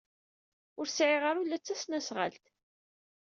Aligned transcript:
Ur 0.79 0.87
sɛiɣ 0.89 1.23
ara 1.29 1.41
ula 1.41 1.57
d 1.59 1.63
tasnasɣalt. 1.65 2.45